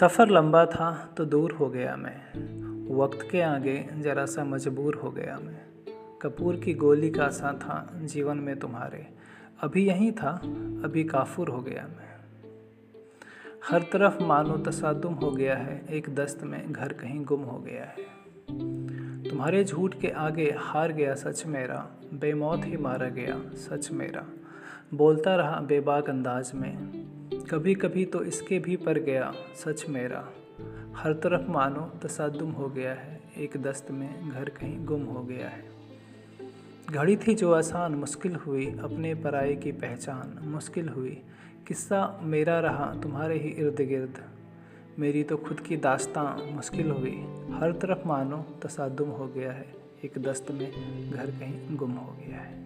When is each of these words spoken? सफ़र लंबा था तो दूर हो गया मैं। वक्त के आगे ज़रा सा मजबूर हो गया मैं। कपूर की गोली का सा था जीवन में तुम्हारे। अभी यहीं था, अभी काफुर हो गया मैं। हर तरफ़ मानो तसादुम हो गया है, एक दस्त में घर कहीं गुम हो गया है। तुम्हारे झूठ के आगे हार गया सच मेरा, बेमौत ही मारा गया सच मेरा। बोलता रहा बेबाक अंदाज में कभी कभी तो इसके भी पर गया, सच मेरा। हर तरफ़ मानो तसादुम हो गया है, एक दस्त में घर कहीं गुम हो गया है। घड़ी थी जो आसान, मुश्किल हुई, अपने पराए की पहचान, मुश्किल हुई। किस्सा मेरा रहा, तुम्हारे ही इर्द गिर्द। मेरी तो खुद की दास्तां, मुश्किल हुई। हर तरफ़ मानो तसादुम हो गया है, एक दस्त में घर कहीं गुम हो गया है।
सफ़र 0.00 0.28
लंबा 0.28 0.66
था 0.66 1.14
तो 1.16 1.24
दूर 1.24 1.52
हो 1.52 1.68
गया 1.70 1.96
मैं। 1.96 2.16
वक्त 2.96 3.28
के 3.30 3.40
आगे 3.40 3.88
ज़रा 3.98 4.26
सा 4.26 4.44
मजबूर 4.44 4.94
हो 4.94 5.10
गया 5.10 5.38
मैं। 5.38 5.60
कपूर 6.22 6.56
की 6.56 6.74
गोली 6.74 7.10
का 7.10 7.28
सा 7.28 7.52
था 7.52 7.92
जीवन 7.94 8.36
में 8.36 8.58
तुम्हारे। 8.58 9.06
अभी 9.60 9.86
यहीं 9.86 10.12
था, 10.12 10.30
अभी 10.84 11.04
काफुर 11.04 11.48
हो 11.48 11.58
गया 11.58 11.88
मैं। 11.96 12.20
हर 13.70 13.82
तरफ़ 13.82 14.22
मानो 14.22 14.56
तसादुम 14.56 15.14
हो 15.14 15.30
गया 15.30 15.56
है, 15.56 15.86
एक 15.90 16.14
दस्त 16.14 16.42
में 16.42 16.72
घर 16.72 16.92
कहीं 16.92 17.24
गुम 17.24 17.40
हो 17.40 17.58
गया 17.58 17.84
है। 17.84 18.04
तुम्हारे 19.30 19.64
झूठ 19.64 20.00
के 20.00 20.08
आगे 20.08 20.54
हार 20.58 20.92
गया 20.92 21.14
सच 21.14 21.46
मेरा, 21.46 21.90
बेमौत 22.14 22.60
ही 22.64 22.76
मारा 22.76 23.08
गया 23.08 23.40
सच 23.54 23.92
मेरा। 23.92 24.26
बोलता 24.94 25.36
रहा 25.36 25.60
बेबाक 25.60 26.10
अंदाज 26.10 26.52
में 26.54 27.03
कभी 27.50 27.74
कभी 27.74 28.04
तो 28.04 28.24
इसके 28.24 28.58
भी 28.58 28.76
पर 28.76 28.98
गया, 28.98 29.32
सच 29.54 29.88
मेरा। 29.88 30.28
हर 30.96 31.12
तरफ़ 31.12 31.50
मानो 31.50 31.92
तसादुम 32.02 32.50
हो 32.50 32.68
गया 32.68 32.94
है, 32.94 33.20
एक 33.38 33.62
दस्त 33.62 33.90
में 33.90 34.30
घर 34.30 34.48
कहीं 34.48 34.86
गुम 34.86 35.02
हो 35.02 35.22
गया 35.22 35.48
है। 35.48 35.64
घड़ी 36.92 37.16
थी 37.16 37.34
जो 37.34 37.52
आसान, 37.52 37.94
मुश्किल 37.94 38.34
हुई, 38.34 38.66
अपने 38.66 39.14
पराए 39.14 39.56
की 39.56 39.72
पहचान, 39.72 40.48
मुश्किल 40.48 40.88
हुई। 40.88 41.22
किस्सा 41.66 42.20
मेरा 42.22 42.60
रहा, 42.60 42.94
तुम्हारे 43.02 43.38
ही 43.38 43.48
इर्द 43.48 43.80
गिर्द। 43.80 44.24
मेरी 44.98 45.22
तो 45.22 45.36
खुद 45.36 45.60
की 45.60 45.76
दास्तां, 45.76 46.52
मुश्किल 46.52 46.90
हुई। 46.90 47.24
हर 47.50 47.72
तरफ़ 47.72 48.08
मानो 48.08 48.46
तसादुम 48.62 49.08
हो 49.08 49.26
गया 49.26 49.52
है, 49.52 49.74
एक 50.04 50.18
दस्त 50.18 50.50
में 50.50 50.72
घर 51.10 51.26
कहीं 51.26 51.76
गुम 51.76 51.92
हो 51.92 52.12
गया 52.12 52.38
है। 52.38 52.64